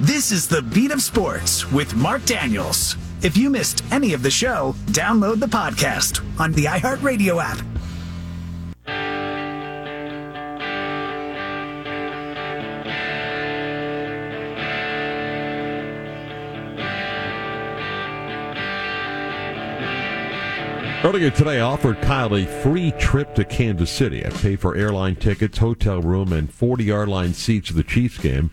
[0.00, 2.96] This is the Beat of Sports with Mark Daniels.
[3.20, 7.58] If you missed any of the show, download the podcast on the iHeartRadio app.
[21.04, 24.24] Earlier today, I offered Kyle a free trip to Kansas City.
[24.24, 28.18] I paid for airline tickets, hotel room, and 40 yard line seats of the Chiefs
[28.18, 28.52] game.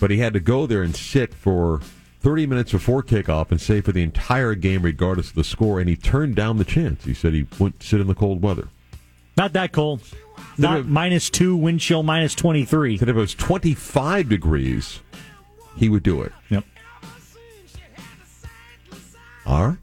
[0.00, 1.80] But he had to go there and sit for
[2.20, 5.78] 30 minutes before kickoff and stay for the entire game, regardless of the score.
[5.80, 7.04] And he turned down the chance.
[7.04, 8.68] He said he wouldn't sit in the cold weather.
[9.36, 10.00] Not that cold.
[10.56, 12.92] Not it- minus two, wind chill minus 23.
[12.92, 15.00] He said if it was 25 degrees,
[15.76, 16.32] he would do it.
[16.50, 16.64] Yep.
[19.46, 19.78] All right.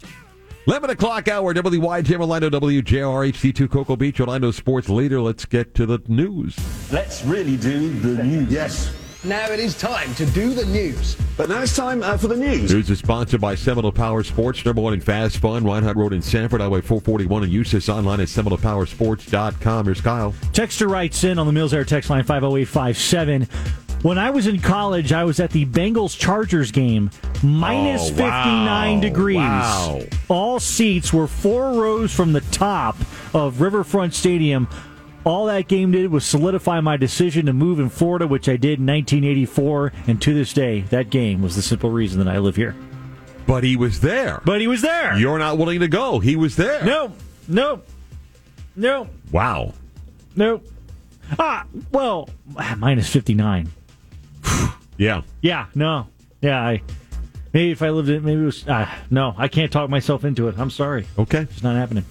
[0.68, 5.20] 11 o'clock hour, WYGM Orlando, WJR, HD2 Cocoa Beach, Orlando Sports Leader.
[5.20, 6.56] Let's get to the news.
[6.92, 8.52] Let's really do the news.
[8.52, 8.94] Yes.
[9.24, 11.16] Now it is time to do the news.
[11.38, 12.72] But now it's time uh, for the news.
[12.74, 16.22] News is sponsored by Seminole Power Sports, number one in fast fun, Rinehart Road in
[16.24, 19.86] Sanford, Highway 441 in Eustis, online at SeminolePowersports.com.
[19.86, 20.32] Here's Kyle.
[20.54, 23.48] Texter writes in on the Mills Air text line 50857.
[24.02, 27.12] When I was in college, I was at the Bengals Chargers game,
[27.44, 28.44] minus Oh, wow.
[28.44, 29.38] 59 degrees.
[29.38, 30.02] Wow.
[30.30, 32.98] All seats were four rows from the top
[33.36, 34.68] of Riverfront Stadium.
[35.24, 38.80] All that game did was solidify my decision to move in Florida, which I did
[38.80, 39.94] in 1984.
[40.08, 42.76] And to this day, that game was the simple reason that I live here.
[43.46, 44.42] But he was there.
[44.46, 45.16] But he was there.
[45.18, 46.20] You're not willing to go.
[46.20, 46.84] He was there.
[46.84, 47.12] no,
[47.48, 47.82] no,
[48.76, 49.74] no, Wow.
[50.36, 50.62] no.
[51.40, 52.30] Ah, well,
[52.78, 53.70] minus 59.
[54.98, 55.22] Yeah.
[55.42, 56.08] Yeah, no.
[56.42, 56.82] Yeah, I
[57.54, 60.48] maybe if I lived in maybe it was uh, no, I can't talk myself into
[60.48, 60.56] it.
[60.60, 61.08] I'm sorry.
[61.18, 61.42] Okay.
[61.42, 62.06] It's not happening.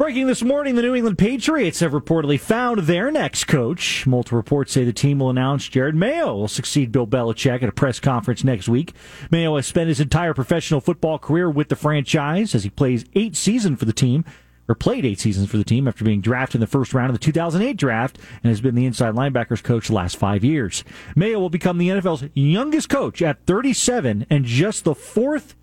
[0.00, 4.06] Breaking this morning, the New England Patriots have reportedly found their next coach.
[4.06, 7.72] Multiple reports say the team will announce Jerod Mayo will succeed Bill Belichick at a
[7.72, 8.94] press conference next week.
[9.30, 13.36] Mayo has spent his entire professional football career with the franchise as he plays eight
[13.36, 14.24] seasons for the team,
[14.70, 17.14] or played eight seasons for the team after being drafted in the first round of
[17.14, 20.82] the 2008 draft and has been the inside linebackers coach the last five years.
[21.14, 25.56] Mayo will become the NFL's youngest coach at 37 and just the fourth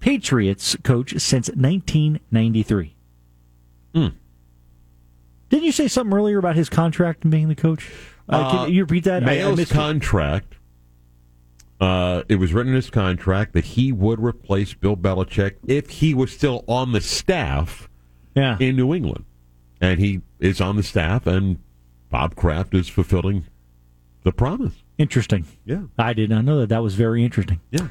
[0.00, 2.96] Patriots coach since 1993.
[3.94, 7.90] Didn't you say something earlier about his contract and being the coach?
[8.28, 9.22] Uh, Uh, can you repeat that?
[9.22, 10.54] I- I Mayo's missed contract.
[11.80, 16.14] Uh, it was written in his contract that he would replace Bill Belichick if he
[16.14, 17.88] was still on the staff
[18.36, 18.56] Yeah.
[18.60, 19.24] in New England,
[19.80, 21.58] and he is on the staff, and
[22.08, 23.44] Bob Kraft is fulfilling
[24.22, 24.74] the promise.
[24.96, 25.44] Interesting.
[25.66, 26.68] Yeah, I did not know that.
[26.68, 27.58] That was very interesting.
[27.72, 27.88] yeah.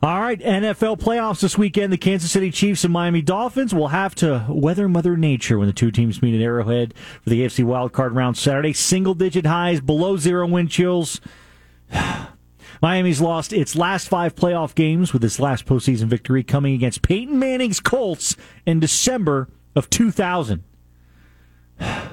[0.00, 1.92] All right, NFL playoffs this weekend.
[1.92, 5.72] The Kansas City Chiefs and Miami Dolphins will have to weather Mother Nature when the
[5.72, 8.72] two teams meet at Arrowhead for the AFC wildcard round Saturday.
[8.72, 11.20] Single digit highs, below zero wind chills.
[12.82, 17.36] Miami's lost its last five playoff games with its last postseason victory coming against Peyton
[17.36, 20.62] Manning's Colts in December of 2000.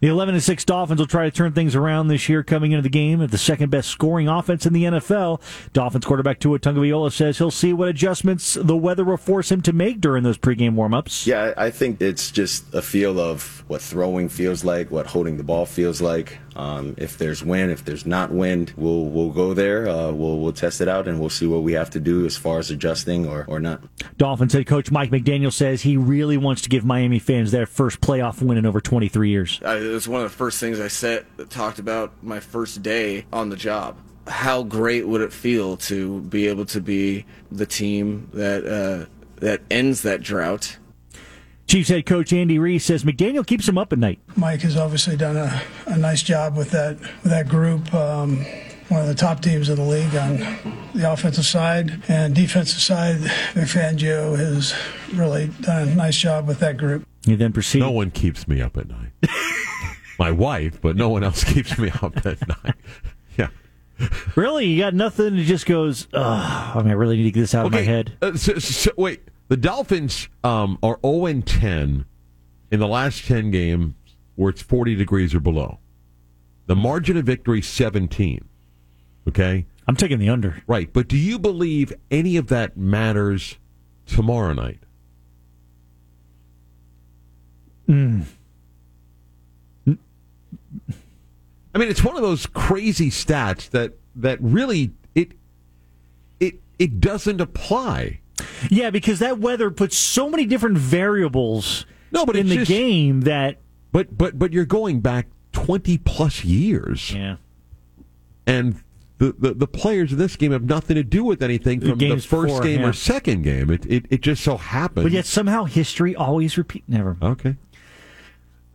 [0.00, 2.82] The 11 and 6 Dolphins will try to turn things around this year coming into
[2.82, 5.40] the game at the second best scoring offense in the NFL.
[5.74, 9.72] Dolphins quarterback Tua Tagovailoa says he'll see what adjustments the weather will force him to
[9.72, 11.26] make during those pregame warmups.
[11.26, 15.36] Yeah, I I think it's just a feel of what throwing feels like, what holding
[15.36, 16.38] the ball feels like.
[16.54, 19.88] Um, if there's wind, if there's not wind, we'll we'll go there.
[19.88, 22.36] Uh, we'll we'll test it out and we'll see what we have to do as
[22.36, 23.82] far as adjusting or, or not.
[24.16, 28.00] Dolphins head coach Mike McDaniel says he really wants to give Miami fans their first
[28.00, 29.60] playoff win in over 23 years.
[29.64, 32.82] I, it was one of the first things I said that talked about my first
[32.82, 33.96] day on the job.
[34.26, 39.62] How great would it feel to be able to be the team that uh, that
[39.70, 40.78] ends that drought?
[41.68, 44.20] Chiefs head coach Andy Reid says McDaniel keeps him up at night.
[44.36, 47.92] Mike has obviously done a, a nice job with that with that group.
[47.94, 48.44] Um,
[48.88, 50.38] one of the top teams in the league on
[50.94, 53.16] the offensive side and defensive side.
[53.54, 54.74] Vic Fangio has
[55.12, 57.04] really done a nice job with that group.
[57.24, 57.82] He then proceeds.
[57.82, 59.10] No one keeps me up at night.
[60.18, 62.74] My wife, but no one else keeps me up at night.
[63.38, 63.48] Yeah.
[64.34, 64.66] Really?
[64.66, 65.36] You got nothing?
[65.36, 68.16] It just goes, I mean, I really need to get this out of my head.
[68.22, 72.06] Uh, so, so, wait, the Dolphins um, are 0 and 10
[72.70, 73.94] in the last 10 games
[74.36, 75.80] where it's 40 degrees or below.
[76.66, 78.44] The margin of victory 17.
[79.28, 79.66] Okay?
[79.86, 80.62] I'm taking the under.
[80.66, 83.58] Right, but do you believe any of that matters
[84.06, 84.80] tomorrow night?
[91.74, 95.32] I mean, it's one of those crazy stats that that really it
[96.40, 98.20] it it doesn't apply.
[98.70, 103.22] Yeah, because that weather puts so many different variables No, but in the just- game
[103.22, 103.58] that.
[103.92, 107.36] But but but you're going back 20 plus years Yeah.
[108.46, 108.82] and
[109.18, 112.10] the, the, the players in this game have nothing to do with anything from the,
[112.18, 112.88] first before, game yeah.
[112.88, 113.70] or second game.
[113.70, 115.04] It, it it just so happens.
[115.04, 116.84] But yet somehow history always repeats.
[116.88, 117.16] Never.
[117.22, 117.56] okay.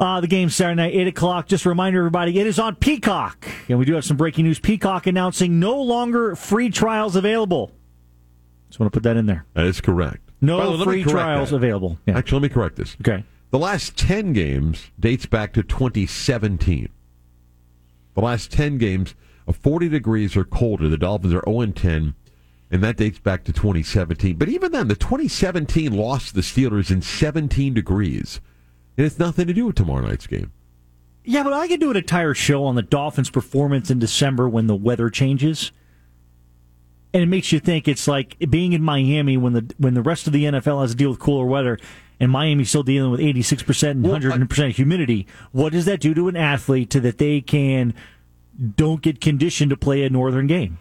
[0.01, 1.47] Uh, the game Saturday night, 8 o'clock.
[1.47, 3.47] Just a reminder, everybody, it is on Peacock.
[3.69, 4.57] And we do have some breaking news.
[4.57, 7.71] Peacock announcing no longer free trials available.
[8.67, 9.45] Just want to put that in there.
[9.53, 10.31] That is correct.
[10.41, 11.57] No way, free trials that.
[11.57, 11.99] available.
[12.07, 12.17] Yeah.
[12.17, 12.97] Actually, let me correct this.
[12.99, 13.23] Okay.
[13.51, 16.89] The last 10 games dates back to 2017.
[18.15, 19.13] The last 10 games
[19.45, 22.15] of 40 degrees or colder, the Dolphins are 0 10,
[22.71, 24.35] and that dates back to 2017.
[24.37, 28.41] But even then, the 2017 loss to the Steelers in 17 degrees.
[28.97, 30.51] It has nothing to do with tomorrow night's game.
[31.23, 34.67] Yeah, but I could do an entire show on the Dolphins' performance in December when
[34.67, 35.71] the weather changes.
[37.13, 40.27] And it makes you think it's like being in Miami when the when the rest
[40.27, 41.77] of the NFL has to deal with cooler weather
[42.21, 45.25] and Miami's still dealing with 86% and Well, 100% humidity.
[45.51, 47.95] What does that do to an athlete to that they can
[48.75, 50.77] don't get conditioned to play a northern game?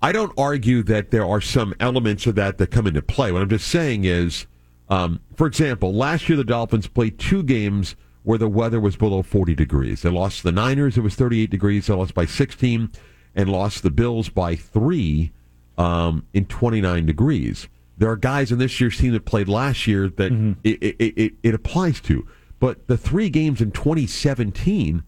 [0.00, 3.32] I don't argue that there are some elements of that that come into play.
[3.32, 4.46] What I'm just saying is,
[4.88, 9.22] um, for example, last year the Dolphins played two games where the weather was below
[9.22, 10.02] 40 degrees.
[10.02, 11.86] They lost the Niners, it was 38 degrees.
[11.86, 12.90] They lost by 16
[13.34, 15.32] and lost the Bills by three
[15.76, 17.68] um, in 29 degrees.
[17.98, 20.32] There are guys in this year's team that played last year that
[20.64, 22.26] it, it, it, it applies to.
[22.60, 25.02] But the three games in 2017,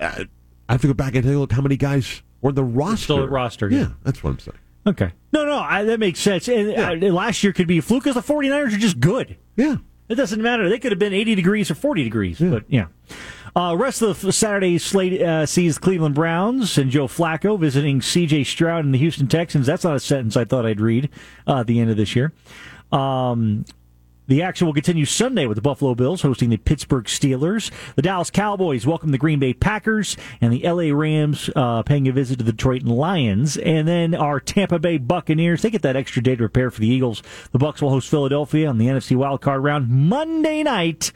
[0.00, 0.24] uh,
[0.68, 2.64] I have to go back and take a look how many guys were in the
[2.64, 3.04] roster.
[3.04, 3.88] still at roster, Yeah, yeah.
[4.02, 4.58] that's what I'm saying.
[4.86, 5.12] Okay.
[5.32, 6.48] No, no, I, that makes sense.
[6.48, 9.36] And uh, last year could be a fluke because the 49ers are just good.
[9.56, 9.76] Yeah.
[10.08, 10.68] It doesn't matter.
[10.68, 12.86] They could have been 80 degrees or 40 degrees, but yeah.
[13.56, 18.44] Uh, rest of the Saturday slate uh, sees Cleveland Browns and Joe Flacco visiting C.J.
[18.44, 19.66] Stroud and the Houston Texans.
[19.66, 21.08] That's not a sentence I thought I'd read
[21.46, 22.32] uh, at the end of this year.
[22.92, 23.64] Um,
[24.26, 27.70] the action will continue Sunday with the Buffalo Bills hosting the Pittsburgh Steelers.
[27.94, 32.12] The Dallas Cowboys welcome the Green Bay Packers, and the LA Rams uh, paying a
[32.12, 33.56] visit to the Detroit Lions.
[33.56, 36.88] And then our Tampa Bay Buccaneers, they get that extra day to prepare for the
[36.88, 37.22] Eagles.
[37.52, 41.12] The Bucs will host Philadelphia on the NFC wildcard round Monday night.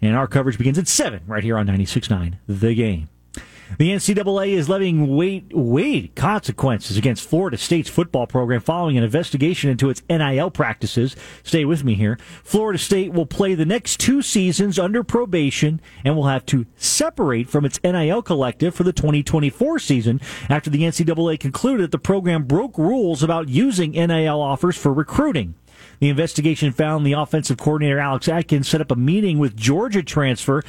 [0.00, 3.08] And our coverage begins at 7 right here on 96.9 The Game.
[3.78, 9.70] The NCAA is levying weight, weight consequences against Florida State's football program following an investigation
[9.70, 11.16] into its NIL practices.
[11.42, 12.18] Stay with me here.
[12.44, 17.48] Florida State will play the next two seasons under probation and will have to separate
[17.48, 20.20] from its NIL collective for the 2024 season
[20.50, 25.54] after the NCAA concluded that the program broke rules about using NIL offers for recruiting.
[25.98, 30.62] The investigation found the offensive coordinator Alex Atkins set up a meeting with Georgia transfer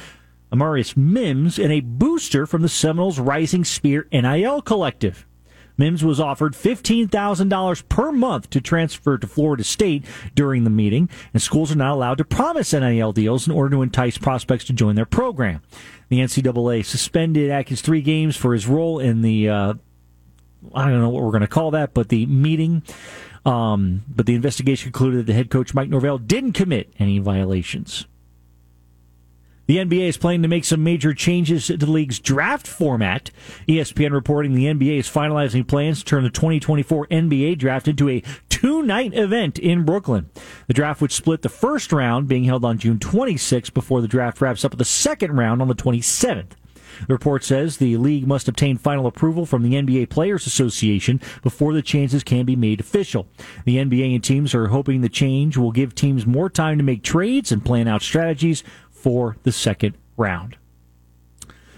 [0.54, 5.26] Amarius Mims and a booster from the Seminoles Rising Spear NIL collective.
[5.76, 10.04] Mims was offered $15,000 per month to transfer to Florida State
[10.36, 13.82] during the meeting, and schools are not allowed to promise NIL deals in order to
[13.82, 15.62] entice prospects to join their program.
[16.10, 19.74] The NCAA suspended Atkins three games for his role in the, uh,
[20.72, 22.84] I don't know what we're going to call that, but the meeting.
[23.44, 28.06] Um, but the investigation concluded that the head coach Mike Norvell didn't commit any violations.
[29.66, 33.30] The NBA is planning to make some major changes to the league's draft format.
[33.66, 38.22] ESPN reporting the NBA is finalizing plans to turn the 2024 NBA draft into a
[38.50, 40.28] two night event in Brooklyn.
[40.66, 44.40] The draft would split the first round, being held on June 26th, before the draft
[44.42, 46.52] wraps up with the second round on the 27th.
[47.06, 51.72] The report says the league must obtain final approval from the NBA Players Association before
[51.72, 53.26] the changes can be made official.
[53.64, 57.02] The NBA and teams are hoping the change will give teams more time to make
[57.02, 58.62] trades and plan out strategies
[59.04, 60.56] for the second round.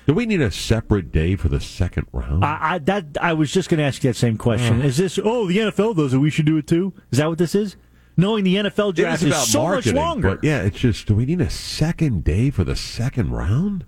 [0.07, 2.45] Do we need a separate day for the second round?
[2.45, 4.81] I, I that I was just going to ask you that same question.
[4.81, 4.85] Oh.
[4.85, 6.19] Is this oh the NFL does it?
[6.19, 6.95] We should do it too.
[7.11, 7.75] Is that what this is?
[8.17, 10.37] Knowing the NFL It draft is about so much longer.
[10.37, 13.85] But yeah, it's just, do we need a second day for the second round?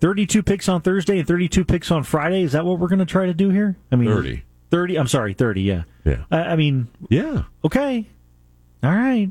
[0.00, 2.42] 32 picks on Thursday and 32 picks on Friday.
[2.42, 3.76] Is that what we're going to try to do here?
[3.92, 4.44] I mean, 30.
[4.70, 4.96] 30.
[4.96, 5.60] I'm sorry, 30.
[5.62, 5.82] Yeah.
[6.04, 6.24] Yeah.
[6.30, 7.42] I, I mean, Yeah.
[7.64, 8.08] okay.
[8.82, 9.30] All right.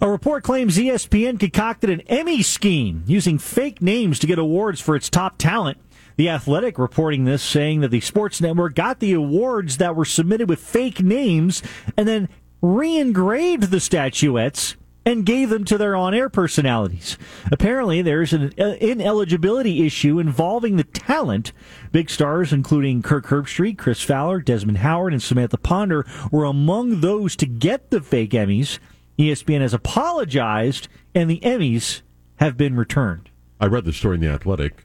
[0.00, 4.94] A report claims ESPN concocted an Emmy scheme using fake names to get awards for
[4.94, 5.78] its top talent.
[6.16, 10.48] The Athletic reporting this, saying that the Sports Network got the awards that were submitted
[10.48, 11.62] with fake names
[11.96, 12.28] and then
[12.60, 14.76] re engraved the statuettes
[15.06, 17.16] and gave them to their on air personalities.
[17.50, 21.52] Apparently, there's an uh, ineligibility issue involving the talent.
[21.92, 27.36] Big stars, including Kirk Herbstreit, Chris Fowler, Desmond Howard, and Samantha Ponder, were among those
[27.36, 28.78] to get the fake Emmys.
[29.18, 32.02] ESPN has apologized, and the Emmys
[32.36, 33.30] have been returned.
[33.60, 34.84] I read the story in The Athletic.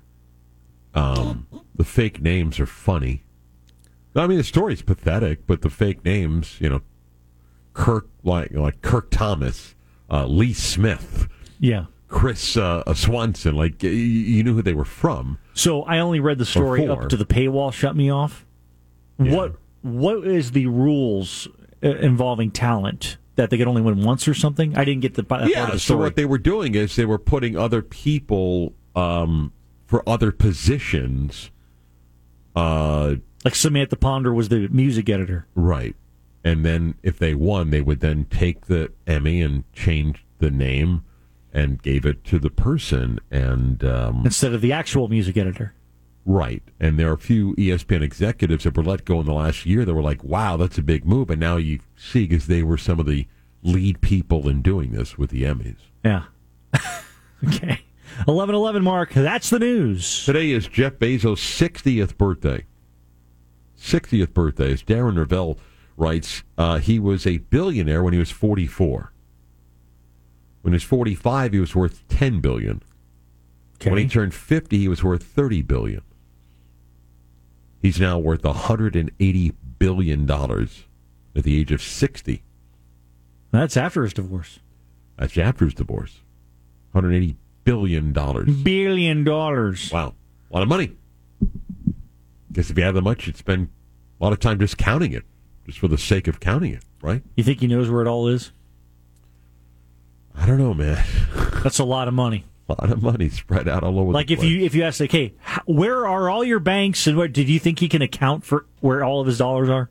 [0.95, 3.23] Um, the fake names are funny.
[4.15, 6.81] I mean, the story's pathetic, but the fake names, you know,
[7.73, 9.73] Kirk, like like Kirk Thomas,
[10.11, 11.27] uh, Lee Smith,
[11.59, 11.85] Yeah.
[12.07, 13.55] Chris uh, Swanson.
[13.55, 15.39] Like you, you knew who they were from.
[15.55, 17.03] So I only read the story four.
[17.03, 17.73] up to the paywall.
[17.73, 18.45] Shut me off.
[19.17, 21.47] What What is the rules
[21.83, 24.77] uh, involving talent that they could only win once or something?
[24.77, 25.71] I didn't get the that part of Yeah.
[25.71, 29.51] the So what they were doing is they were putting other people um,
[29.85, 31.51] for other positions.
[32.55, 35.47] Uh, like Samantha Ponder was the music editor.
[35.55, 35.95] Right.
[36.43, 41.03] And then if they won, they would then take the Emmy and change the name
[41.53, 43.19] and gave it to the person.
[43.31, 45.73] And um, instead of the actual music editor.
[46.25, 46.63] Right.
[46.79, 49.83] And there are a few ESPN executives that were let go in the last year
[49.83, 52.77] that were like, "Wow, that's a big move." And now you see because they were
[52.77, 53.27] some of the
[53.61, 55.77] lead people in doing this with the Emmys.
[56.03, 56.23] Yeah.
[57.47, 57.81] okay.
[58.27, 58.83] Eleven eleven.
[58.83, 59.13] Mark.
[59.13, 60.25] That's the news.
[60.25, 62.65] Today is Jeff Bezos' 60th birthday.
[63.77, 64.71] 60th birthday.
[64.71, 65.57] As Darren Rovell
[65.97, 69.11] writes, uh, he was a billionaire when he was 44.
[70.61, 72.81] When he was 45, he was worth 10 billion.
[73.83, 76.01] When he turned 50, he was worth 30 billion.
[77.83, 80.85] He's now worth 180 billion dollars
[81.35, 82.41] at the age of 60.
[83.51, 84.59] That's after his divorce.
[85.17, 86.21] That's after his divorce.
[86.93, 87.35] 180
[87.65, 88.49] billion dollars.
[88.49, 89.91] Billion dollars.
[89.91, 90.15] Wow.
[90.49, 90.95] A lot of money.
[92.53, 93.67] Guess if you have that much, you'd spend
[94.19, 95.23] a lot of time just counting it,
[95.65, 97.21] just for the sake of counting it, right?
[97.35, 98.51] You think he knows where it all is?
[100.35, 101.03] I don't know, man.
[101.63, 102.45] That's a lot of money.
[102.69, 104.11] A lot of money spread out all over.
[104.11, 104.49] Like if place.
[104.49, 105.33] you if you ask like, hey,
[105.65, 109.03] where are all your banks and what did you think he can account for where
[109.03, 109.89] all of his dollars are?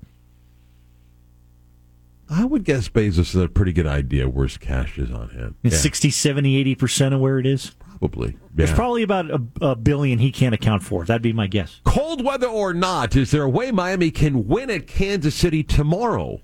[2.31, 5.57] I would guess Bezos has a pretty good idea where his cash is on him.
[5.63, 7.73] It's Yeah, 60, 70, 80% of where it is.
[7.99, 8.39] probably.
[8.55, 11.05] There's probably about a, a billion he can't account for.
[11.05, 11.81] That'd be my guess.
[11.85, 16.41] Cold weather or not, is there a way Miami can win at Kansas City tomorrow?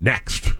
[0.00, 0.52] Next.